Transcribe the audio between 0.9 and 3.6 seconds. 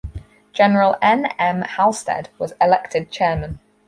N. M. Halsted was elected Chairman.